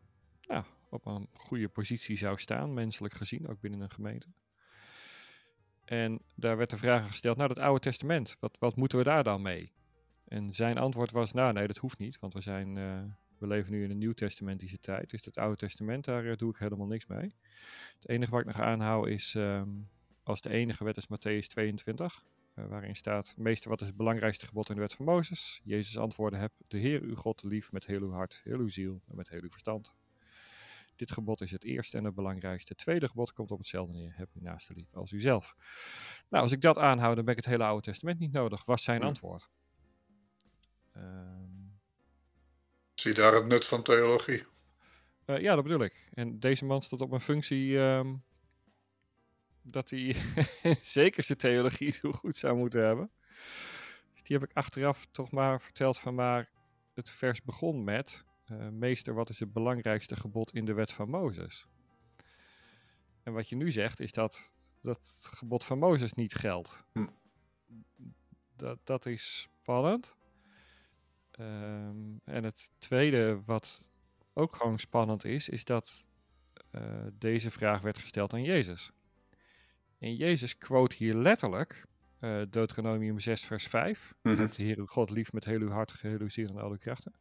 [0.47, 4.27] nou, op een goede positie zou staan, menselijk gezien, ook binnen een gemeente.
[5.85, 9.23] En daar werd de vraag gesteld, nou dat Oude Testament, wat, wat moeten we daar
[9.23, 9.71] dan mee?
[10.27, 13.03] En zijn antwoord was, nou nee, dat hoeft niet, want we, zijn, eh,
[13.37, 16.57] we leven nu in een nieuwtestamentische tijd, dus het Oude Testament, daar eh, doe ik
[16.57, 17.35] helemaal niks mee.
[17.99, 19.69] Het enige wat ik nog aanhoud is, ehm,
[20.25, 24.45] als de enige wet is Matthäus 22, eh, waarin staat, meester, wat is het belangrijkste
[24.45, 25.61] gebod in de wet van Mozes?
[25.63, 29.01] Jezus antwoordde, heb de Heer uw God lief met heel uw hart, heel uw ziel
[29.07, 29.95] en met heel uw verstand.
[30.95, 32.71] Dit gebod is het eerste en het belangrijkste.
[32.73, 34.13] Het tweede gebod komt op hetzelfde neer.
[34.15, 35.55] Heb uw naaste lief als uzelf.
[36.29, 38.65] Nou, als ik dat aanhoud, dan ben ik het hele Oude Testament niet nodig.
[38.65, 39.07] Was zijn Hmm.
[39.07, 39.49] antwoord.
[40.91, 41.53] Ehm,
[42.93, 44.45] Zie daar het nut van theologie.
[45.25, 46.09] Eh, ja, dat bedoel ik.
[46.13, 48.15] En deze man stond op een functie ehm,
[49.65, 50.15] dat hij
[50.97, 53.11] zeker zijn theologie zo goed zou moeten hebben.
[54.23, 56.49] Die heb ik achteraf toch maar verteld van maar
[56.93, 58.25] het vers begon met...
[58.45, 61.67] eh, meester, wat is het belangrijkste gebod in de wet van Mozes?
[63.23, 64.53] En wat je nu zegt is dat
[64.85, 66.85] dat het gebod van Mozes niet geldt.
[66.93, 67.07] Hm.
[68.55, 70.15] Dat, dat is spannend.
[71.31, 73.91] Ehm, en het tweede wat
[74.33, 76.05] ook gewoon spannend is, is dat
[76.71, 78.91] eh, deze vraag werd gesteld aan Jezus.
[80.05, 81.85] En Jezus quote hier letterlijk
[82.19, 84.13] eh Deuteronomium 6 vers 5.
[84.21, 84.37] Mhm.
[84.37, 86.69] Hebt de Heer uw God lief met heel uw hart, geheel uw ziel en al
[86.69, 87.13] uw krachten.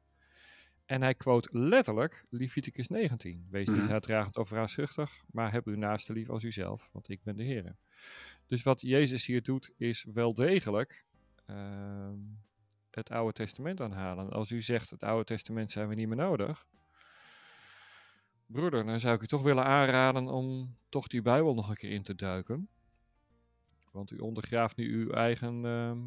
[0.87, 3.47] En hij quote letterlijk Leviticus 19.
[3.51, 3.91] Wees niet Mhm.
[3.91, 7.77] haatdragend of raaszuchtig, maar heb uw naaste lief als uzelf, want ik ben de Heer.
[8.47, 11.05] Dus wat Jezus hier doet, is wel degelijk
[11.47, 12.19] ehm,
[12.91, 14.31] het Oude Testament aanhalen.
[14.31, 16.67] Als u zegt, het Oude Testament zijn we niet meer nodig.
[18.47, 21.91] Broeder, dan zou ik u toch willen aanraden om toch die Bijbel nog een keer
[21.91, 22.69] in te duiken.
[23.95, 25.99] Want u ondergraaft nu uw eigen, ehm,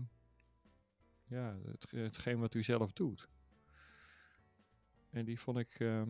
[1.36, 3.28] ja, het, hetgeen wat u zelf doet.
[5.10, 6.10] En die vond ik, ehm,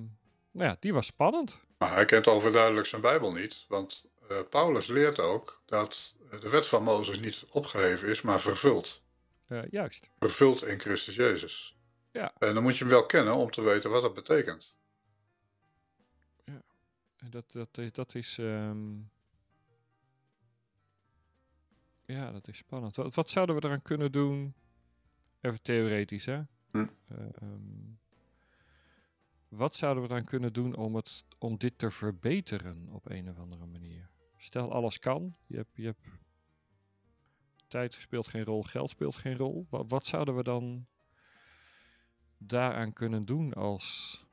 [0.52, 1.62] nou ja, die was spannend.
[1.78, 3.66] Maar hij kent overduidelijk zijn Bijbel niet.
[3.68, 8.42] Want eh, Paulus leert ook dat eh, de wet van Mozes niet opgeheven is, maar
[8.42, 9.04] vervuld.
[9.48, 10.10] Eh, juist.
[10.20, 11.78] Vervuld in Christus Jezus.
[12.12, 12.34] Ja.
[12.38, 14.78] En dan moet je hem wel kennen om te weten wat dat betekent.
[16.44, 18.38] En Dat, dat, is- dat is.
[18.38, 18.96] ehm,
[22.08, 22.96] ja, dat is spannend.
[22.96, 24.54] Wat, wat zouden we eraan kunnen doen?
[25.41, 26.41] Even theoretisch, hè?
[26.72, 26.88] Hm.
[27.08, 27.96] Ehm,
[29.48, 33.38] wat zouden we eraan kunnen doen om, het, om dit te verbeteren op een of
[33.38, 34.10] andere manier?
[34.38, 35.36] Stel, alles kan.
[35.46, 36.02] Je hebt, je hebt
[37.67, 39.65] tijd speelt geen rol, geld speelt geen rol.
[39.70, 40.88] Wat, wat zouden we dan
[42.38, 44.26] daaraan kunnen doen als,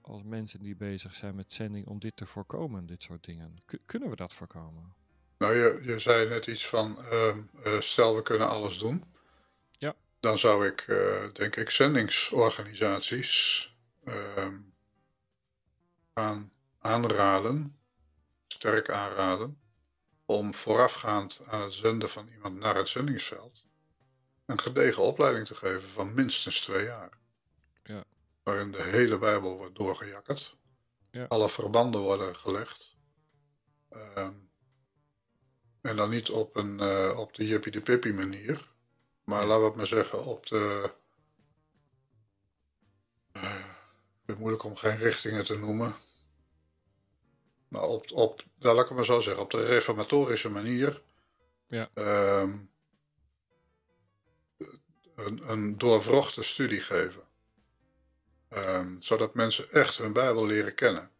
[0.00, 3.56] als mensen die bezig zijn met zending om dit te voorkomen, dit soort dingen?
[3.64, 4.94] Ku- kunnen we dat voorkomen?
[5.38, 9.04] Nou, je, je zei net iets van, ehm, eh, stel we kunnen alles doen.
[9.70, 9.94] Ja.
[10.20, 13.68] Dan zou ik, eh, denk ik, zendingsorganisaties
[14.04, 14.56] ehm,
[16.14, 17.76] gaan aanraden,
[18.46, 19.58] sterk aanraden,
[20.24, 23.64] om voorafgaand aan het zenden van iemand naar het zendingsveld
[24.46, 27.18] een gedegen opleiding te geven van minstens twee jaar.
[27.82, 28.04] Ja.
[28.42, 30.56] Waarin de hele Bijbel wordt doorgejakkerd.
[31.10, 31.24] Ja.
[31.28, 32.96] Alle verbanden worden gelegd.
[33.88, 34.34] Ehm,
[35.84, 38.72] en dan niet op, een, eh, op de Jippie de Pippi manier.
[39.24, 40.90] Maar laten we het maar zeggen op de...
[43.32, 45.94] het is moeilijk om geen richtingen te noemen.
[47.68, 51.02] Maar op, op, nou, laat ik het maar zo zeggen, op de reformatorische manier.
[51.66, 51.90] Ja.
[51.94, 52.56] ehm,
[55.14, 57.22] een, een doorvrochte studie geven.
[58.48, 61.10] Ehm, zodat mensen echt hun Bijbel leren kennen.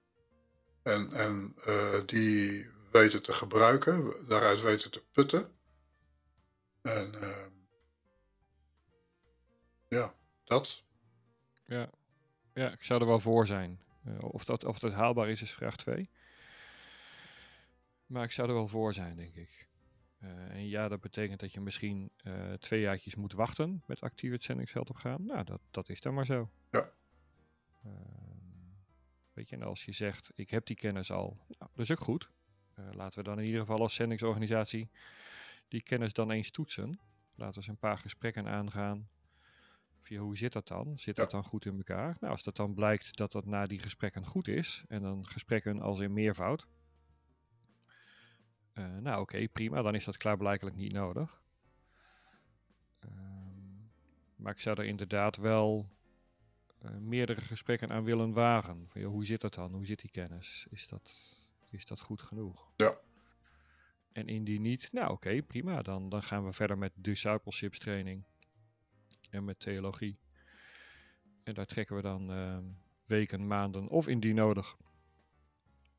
[0.83, 5.53] En, en eh, die weten te gebruiken, daaruit weten te putten.
[6.83, 7.51] En ehm,
[9.89, 10.83] ja, dat.
[11.65, 11.91] Ja.
[12.55, 13.81] ja, ik zou er wel voor zijn.
[14.05, 16.11] Eh, of, dat, of dat haalbaar is, is vraag 2.
[18.07, 19.69] Maar ik zou er wel voor zijn, denk ik.
[20.19, 24.31] Eh, en ja, dat betekent dat je misschien eh, twee jaartjes moet wachten met actief
[24.31, 25.25] het zendingsveld op gaan.
[25.25, 26.51] Nou, dat, dat is dan maar zo.
[26.71, 26.93] Ja.
[27.85, 27.95] Ehm,
[29.33, 32.01] weet je, en als je zegt, ik heb die kennis al, nou, dat is ook
[32.01, 32.31] goed.
[32.75, 34.91] Eh, laten we dan in ieder geval als zendingsorganisatie
[35.69, 36.89] die kennis dan eens toetsen.
[37.35, 39.09] Laten we eens een paar gesprekken aangaan.
[39.97, 40.99] Via hoe zit dat dan?
[40.99, 41.23] Zit Ja.
[41.23, 42.17] dat dan goed in elkaar?
[42.21, 45.81] Nou, als dat dan blijkt dat dat na die gesprekken goed is, en dan gesprekken
[45.81, 46.67] als in meervoud.
[48.73, 49.83] eh, nou, oké, prima.
[49.83, 51.43] Dan is dat klaarblijkelijk niet nodig.
[53.01, 53.85] Ehm,
[54.37, 55.89] maar ik zou er inderdaad wel
[56.79, 58.89] eh, meerdere gesprekken aan willen wagen.
[58.89, 59.73] Van, joh, hoe zit dat dan?
[59.73, 60.67] Hoe zit die kennis?
[60.71, 61.37] Is dat,
[61.75, 62.71] is dat goed genoeg?
[62.77, 62.99] Ja.
[64.13, 65.83] En indien niet, nou oké, prima.
[65.83, 68.25] Dan, dan gaan we verder met discipleships training.
[69.31, 70.19] En met theologie.
[71.43, 72.65] En daar trekken we dan ehm,
[73.07, 74.77] weken, maanden of indien nodig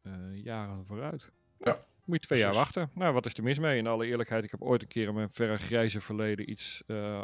[0.01, 1.31] eh, jaren vooruit.
[1.57, 2.89] Ja, Moet je twee jaar wachten.
[2.93, 3.77] Nou, wat is er mis mee?
[3.77, 7.21] In alle eerlijkheid, ik heb ooit een keer in mijn verre grijze verleden iets eh,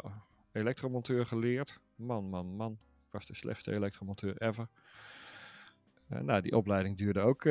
[0.52, 1.80] elektromonteur geleerd.
[1.94, 2.72] Man, man, man.
[3.06, 4.68] Ik was de slechtste elektromonteur ever.
[6.08, 7.44] Eh, nou, die opleiding duurde ook,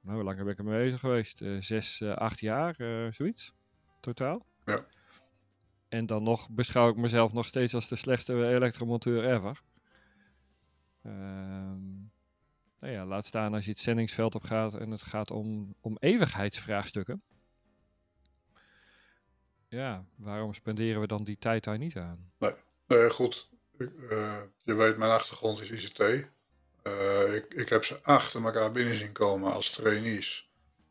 [0.00, 1.40] nou, hoe lang ben ik ermee bezig geweest?
[1.40, 3.54] Eh, zes, eh, acht jaar, eh, zoiets.
[4.00, 4.46] Totaal.
[4.64, 4.86] Ja.
[5.88, 9.62] En dan nog beschouw ik mezelf nog steeds als de slechtste elektromonteur ever.
[11.02, 11.96] Ehm,
[12.80, 15.96] nou ja, laat staan als je het zendingsveld op gaat en het gaat om, om
[15.98, 17.22] eeuwigheidsvraagstukken.
[19.68, 22.32] Ja, waarom spenderen we dan die tijd daar niet aan?
[22.86, 23.48] Nee, goed.
[23.78, 23.90] ik,
[24.62, 26.28] je weet, mijn achtergrond is ICT.
[26.88, 30.50] Eh, ik, ik heb ze achter elkaar binnen zien komen als trainees.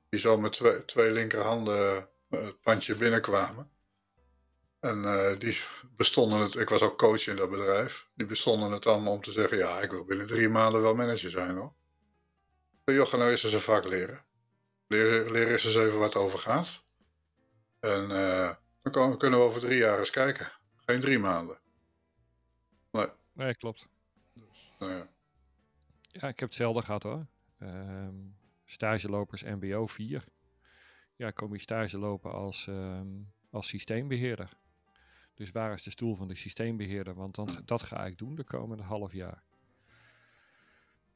[0.09, 1.97] Die zo met twee, twee linkerhanden
[2.29, 3.71] eh, het pandje binnenkwamen.
[4.79, 5.61] En eh, die
[5.95, 8.07] bestonden het, ik was ook coach in dat bedrijf.
[8.15, 11.31] Die bestonden het dan om te zeggen, ja, ik wil binnen drie maanden wel manager
[11.31, 11.73] zijn hoor.
[12.85, 14.25] Zei, Joh, nou eerst eens een vak leren.
[14.87, 16.83] Leer eerst eens even wat over gaat.
[17.79, 20.51] En eh, dan kan- kunnen we over drie jaar eens kijken.
[20.85, 21.59] Geen drie maanden.
[23.33, 23.87] Nee, klopt.
[24.79, 25.07] Nou ja.
[26.19, 27.25] Ja, ik heb hetzelfde gehad hoor.
[27.59, 28.15] Ehm
[28.69, 30.23] stagelopers MBO 4.
[31.15, 33.07] Ja, kom je stage lopen als, ehm,
[33.49, 34.49] als systeembeheerder.
[35.33, 37.13] Dus waar is de stoel van de systeembeheerder?
[37.13, 39.43] Want dan, dat ga ik doen de komende half jaar.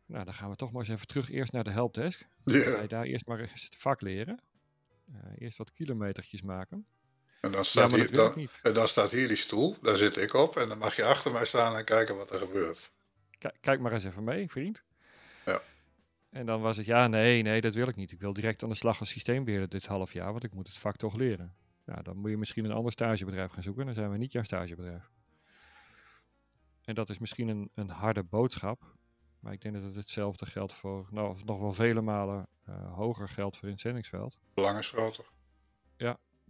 [0.05, 2.27] Nou, dan gaan we toch maar eens even terug eerst naar de helpdesk.
[2.45, 4.39] Ja, Ga je daar eerst maar eens het vak leren.
[5.13, 6.85] Eh, eerst wat kilometertjes maken.
[7.41, 8.33] En dan, staat hier, dan,
[8.63, 10.57] en dan staat hier die stoel, daar zit ik op.
[10.57, 12.91] En dan mag je achter mij staan en kijken wat er gebeurt.
[13.37, 14.83] Ki- kijk maar eens even mee, vriend.
[15.45, 15.61] Ja.
[16.29, 18.11] En dan was het, ja, nee, nee, dat wil ik niet.
[18.11, 20.77] Ik wil direct aan de slag als systeembeheerder dit half jaar, want ik moet het
[20.77, 21.55] vak toch leren.
[21.85, 23.85] Nou, dan moet je misschien een ander stagebedrijf gaan zoeken.
[23.85, 25.11] Dan zijn we niet jouw stagebedrijf.
[26.81, 28.95] En dat is misschien een, een harde boodschap.
[29.39, 32.93] Maar ik denk dat het hetzelfde geldt voor, nou, of nog wel vele malen eh,
[32.93, 34.39] hoger geldt voor in het zendingsveld.
[34.53, 35.25] Belang is groter.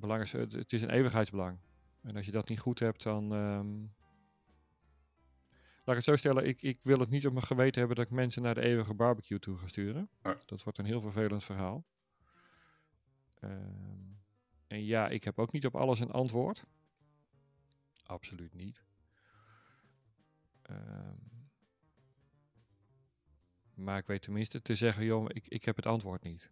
[0.01, 1.58] Belang is, het, het is een eeuwigheidsbelang.
[2.01, 3.34] En als je dat niet goed hebt, dan.
[3.34, 4.01] ehm,
[5.84, 8.06] Laat ik het zo stellen, ik, ik wil het niet op mijn geweten hebben dat
[8.06, 10.10] ik mensen naar de eeuwige barbecue toe ga sturen.
[10.22, 10.36] Nee.
[10.46, 11.86] Dat wordt een heel vervelend verhaal.
[13.39, 14.13] Ehm,
[14.67, 16.65] en ja, ik heb ook niet op alles een antwoord.
[18.04, 18.84] Absoluut niet.
[20.62, 21.15] Ehm,
[23.74, 26.52] maar ik weet tenminste te zeggen, joh, ik, ik heb het antwoord niet.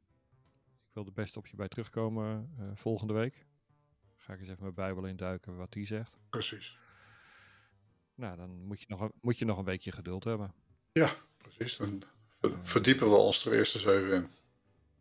[0.88, 3.46] Ik wil er best op je bij terugkomen eh, volgende week.
[4.16, 6.18] Ga ik eens even mijn Bijbel induiken wat die zegt.
[6.30, 6.78] Precies.
[8.20, 10.54] Nou, dan moet je nog een, moet je nog een weekje geduld hebben.
[10.92, 11.78] Ja, precies.
[11.78, 12.04] Dan
[12.40, 14.30] ver- verdiepen we ons er eerst eens even in.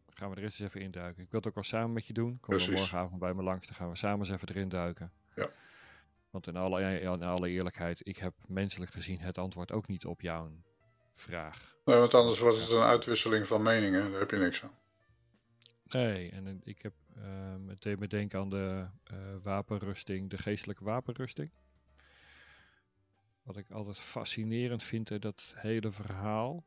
[0.08, 1.22] Gaan we er eens even induiken.
[1.22, 2.40] Ik wil het ook wel samen met je doen.
[2.40, 2.74] Kom Precies.
[2.74, 3.66] morgenavond bij me langs.
[3.66, 5.12] Dan gaan we samen eens even erin duiken.
[5.36, 5.50] Ja.
[6.30, 10.20] Want in alle, in alle eerlijkheid, ik heb menselijk gezien het antwoord ook niet op
[10.20, 10.50] jouw
[11.12, 11.76] vraag.
[11.84, 14.10] Nee, want anders wordt het een uitwisseling van meningen.
[14.10, 14.78] Daar heb je niks aan.
[15.84, 20.38] Nee, en eh, ik heb eh, het deed me denken aan de eh, wapenrusting, de
[20.38, 21.50] geestelijke wapenrusting.
[23.48, 26.64] Wat ik altijd fascinerend vind, dat hele verhaal.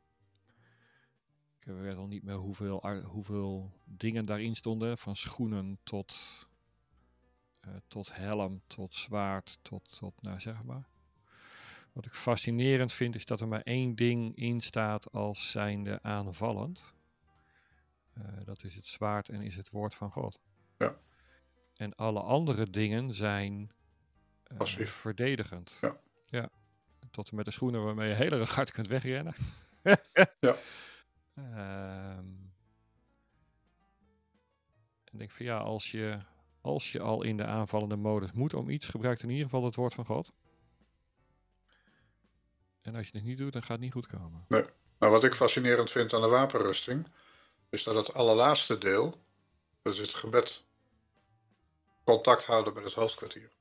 [1.59, 4.97] Ik weet al niet meer hoeveel, hoeveel dingen daarin stonden.
[4.97, 6.13] Van schoenen tot,
[7.59, 10.87] eh, tot helm, tot zwaard, tot, tot, nou zeg maar.
[11.93, 16.93] Wat ik fascinerend vind, is dat er maar één ding in staat als zijnde aanvallend.
[18.13, 20.39] Eh, dat is het zwaard en is het woord van God.
[20.77, 20.97] Ja.
[21.75, 23.71] En alle andere dingen zijn
[24.57, 24.91] Passief.
[24.91, 25.77] verdedigend.
[25.81, 25.99] Ja.
[26.21, 26.49] ja.
[27.11, 29.35] Tot en met de schoenen waarmee je heel erg hard kunt wegrennen.
[30.39, 30.55] Ja.
[31.33, 32.25] Ehm,
[35.03, 36.17] en ik denk van ja, als je,
[36.61, 39.75] als je al in de aanvallende modus moet om iets, gebruik in ieder geval het
[39.75, 40.31] woord van God.
[42.81, 44.45] En als je het niet doet, dan gaat het niet goed komen.
[44.99, 47.07] Nou, wat ik fascinerend vind aan de wapenrusting,
[47.69, 49.21] is dat het allerlaatste deel,
[49.81, 50.63] dat is het gebed,
[52.03, 53.51] contact houden met het hoofdkwartier.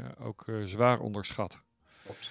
[0.00, 1.62] Ja, ook eh, zwaar onderschat.
[2.04, 2.28] Klopt.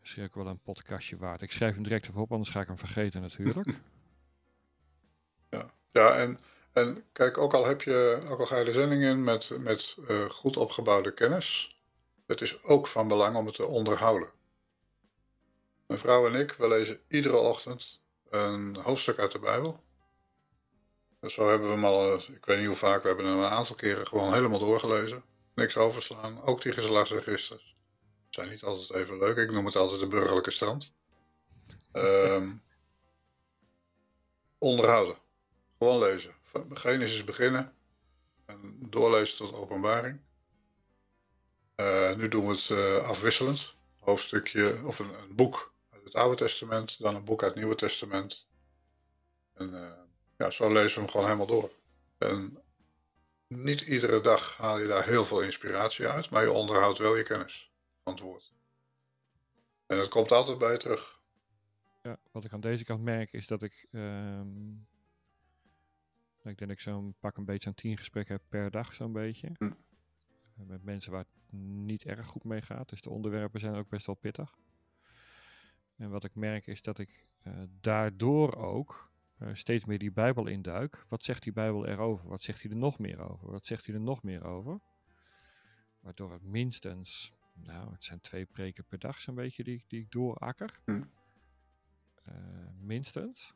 [0.00, 1.42] Misschien ook wel een podcastje waard.
[1.42, 3.68] Ik schrijf hem direct even op, anders ga ik hem vergeten natuurlijk.
[5.94, 6.38] Ja, en,
[6.72, 9.96] en kijk, ook al, heb je, ook al ga je de zending in met, met
[10.08, 11.78] eh, goed opgebouwde kennis,
[12.26, 14.30] het is ook van belang om het te onderhouden.
[15.86, 19.82] Mijn vrouw en ik, we lezen iedere ochtend een hoofdstuk uit de Bijbel.
[21.20, 23.44] Dus zo hebben we hem al, ik weet niet hoe vaak, we hebben hem een
[23.44, 25.22] aantal keren gewoon helemaal doorgelezen.
[25.54, 27.76] Niks overslaan, ook die geslachtsregisters.
[28.30, 30.92] Zijn niet altijd even leuk, ik noem het altijd de burgerlijke stand.
[31.92, 32.52] Ehm,
[34.58, 35.18] onderhouden.
[35.78, 36.34] Gewoon lezen.
[36.70, 37.74] Genesis beginnen.
[38.46, 40.20] En doorlezen tot openbaring.
[41.74, 43.74] Eh, nu doen we het eh, afwisselend.
[43.98, 46.98] Hoofdstukje of een, een boek uit het Oude Testament.
[46.98, 48.46] Dan een boek uit het Nieuwe Testament.
[49.54, 49.92] En eh,
[50.38, 51.70] ja, zo lezen we hem gewoon helemaal door.
[52.18, 52.63] En
[53.62, 56.30] niet iedere dag haal je daar heel veel inspiratie uit.
[56.30, 58.52] Maar je onderhoudt wel je kennis van het woord.
[59.86, 61.22] En het komt altijd bij je terug.
[62.02, 63.86] Ja, wat ik aan deze kant merk is dat ik.
[63.90, 64.70] ehm,
[66.38, 69.12] ik denk dat ik zo'n pak een beetje zo'n tien gesprekken heb per dag, zo'n
[69.12, 69.52] beetje.
[69.58, 69.64] Hm.
[69.64, 69.70] Eh,
[70.66, 72.88] Met mensen waar het niet erg goed mee gaat.
[72.88, 74.54] Dus de onderwerpen zijn ook best wel pittig.
[75.96, 80.46] En wat ik merk is dat ik eh, daardoor ook eh, steeds meer die Bijbel
[80.46, 81.04] induik.
[81.08, 82.28] Wat zegt die Bijbel erover?
[82.28, 83.50] Wat zegt hij er nog meer over?
[83.50, 84.80] Wat zegt hij er nog meer over?
[86.00, 90.10] Waardoor het minstens nou, het zijn twee preken per dag zo'n beetje die, die ik
[90.10, 90.80] doorakker.
[90.84, 91.02] Hm.
[92.24, 92.34] Eh,
[92.78, 93.54] minstens.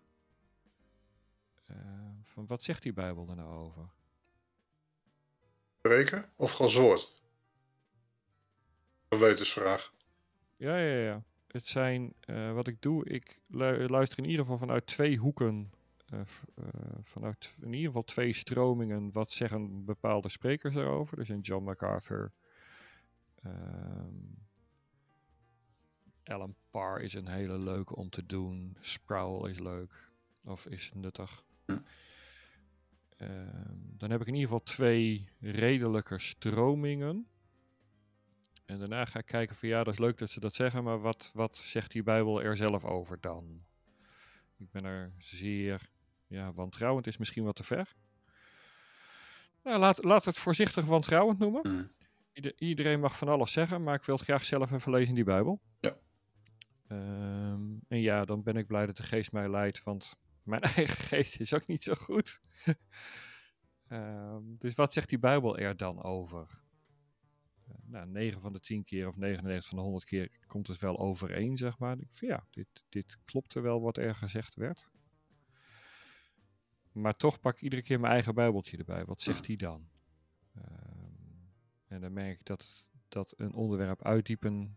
[1.65, 1.77] Eh,
[2.23, 3.91] van wat zegt die Bijbel er nou over?
[5.79, 7.23] Spreken of Gods woord?
[9.09, 9.93] Een wetensvraag.
[10.57, 11.25] Ja, ja, ja.
[11.49, 15.71] Het zijn, eh, wat ik doe, ik lu- luister in ieder geval vanuit twee hoeken.
[16.09, 16.65] eh, eh,
[17.01, 19.13] vanuit in ieder geval twee stromingen.
[19.13, 21.17] Wat zeggen bepaalde sprekers erover?
[21.17, 22.33] Dus een John MacArthur.
[23.43, 24.15] ehm,
[26.25, 28.77] Alan Parr is een hele leuke om te doen.
[28.81, 30.11] Sproul is leuk.
[30.47, 31.45] Of is nuttig.
[31.67, 31.79] Hm.
[33.17, 37.27] Ehm, dan heb ik in ieder geval twee redelijke stromingen.
[38.69, 41.01] En daarna ga ik kijken van ja, dat is leuk dat ze dat zeggen, maar
[41.01, 43.65] wat, wat zegt die Bijbel er zelf over dan?
[44.59, 45.81] Ik ben er zeer,
[46.27, 47.95] ja, wantrouwend is misschien wat te ver.
[49.63, 51.63] Nou, laat, laat het voorzichtig wantrouwend noemen.
[52.33, 55.15] Ieder- iedereen mag van alles zeggen, maar ik wil het graag zelf even lezen in
[55.15, 55.61] die Bijbel.
[55.81, 55.97] Ja.
[56.89, 61.05] Ehm, en ja, dan ben ik blij dat de geest mij leidt, want mijn eigen
[61.05, 62.41] geest is ook niet zo goed.
[63.89, 66.63] Ehm, dus wat zegt die Bijbel er dan over?
[67.69, 70.79] Eh, nou, 9 van de 10 keer of 99 van de 100 keer komt het
[70.79, 71.97] wel overeen, zeg maar.
[71.99, 74.89] Ik van, ja, dit, dit klopte wel wat er gezegd werd.
[76.93, 79.05] Maar toch pak ik iedere keer mijn eigen Bijbeltje erbij.
[79.05, 79.89] Wat zegt hij dan?
[80.55, 80.65] Ehm,
[81.89, 84.77] en dan merk ik dat, dat een onderwerp uitdiepen.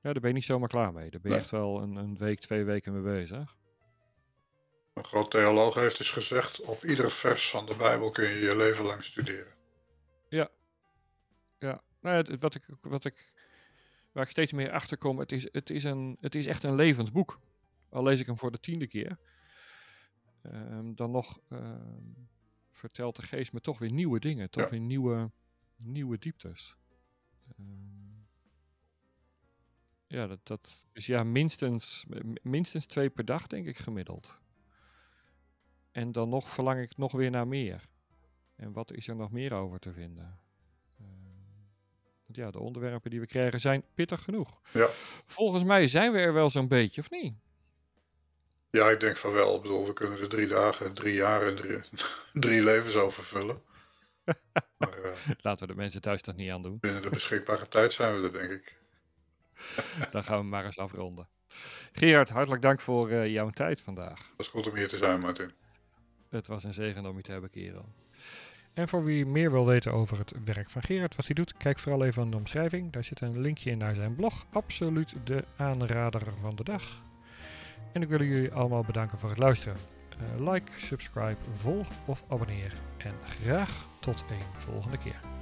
[0.00, 1.10] Ja, daar ben je niet zomaar klaar mee.
[1.10, 1.38] Daar ben je Nee.
[1.38, 3.56] echt wel een, een week, twee weken mee bezig.
[4.94, 8.56] Een groot theoloog heeft dus gezegd: op ieder vers van de Bijbel kun je je
[8.56, 9.52] leven lang studeren.
[11.58, 13.32] Ja, nou het- wat ik, wat ik,
[14.12, 16.74] waar ik steeds meer achter kom, het is, het, is een, het is echt een
[16.74, 17.40] levend boek.
[17.88, 19.18] Al lees ik hem voor de tiende keer.
[20.42, 22.02] Ehm, dan nog ehm,
[22.70, 24.70] vertelt de geest me toch weer nieuwe dingen, toch Ja.
[24.70, 25.30] weer nieuwe,
[25.76, 26.76] nieuwe dieptes.
[27.58, 28.12] Ehm,
[30.06, 32.04] ja, dat, dat is ja minstens,
[32.42, 34.40] minstens twee per dag, denk ik, gemiddeld.
[35.90, 37.82] En dan nog verlang ik nog weer naar meer.
[38.56, 40.38] En wat is er nog meer over te vinden?
[42.34, 44.60] Want ja, de onderwerpen die we krijgen zijn pittig genoeg.
[44.70, 44.88] Ja.
[45.26, 47.34] Volgens mij zijn we er wel zo'n beetje, of niet?
[48.70, 49.56] Ja, ik denk van wel.
[49.56, 51.78] Ik bedoel, we kunnen er drie dagen, drie jaar en drie,
[52.32, 53.62] drie levens over vullen.
[54.78, 56.78] Maar eh, Laten we de mensen thuis dat niet aan doen.
[56.80, 58.76] binnen de beschikbare tijd zijn we er, denk ik.
[60.10, 61.28] Dan gaan we maar eens afronden.
[61.92, 64.18] Gerard, hartelijk dank voor eh, jouw tijd vandaag.
[64.18, 65.52] Het is goed om hier te zijn, Martin.
[66.28, 67.88] Het was een zegen om je te hebben, kerel.
[68.74, 71.78] En voor wie meer wil weten over het werk van Gerard, wat hij doet, kijk
[71.78, 72.92] vooral even in de omschrijving.
[72.92, 74.46] Daar zit een linkje in naar zijn blog.
[74.52, 77.02] Absoluut de aanrader van de dag.
[77.92, 79.76] En ik wil jullie allemaal bedanken voor het luisteren.
[80.18, 82.72] Eh, like, subscribe, volg of abonneer.
[82.96, 85.33] En graag tot een volgende keer.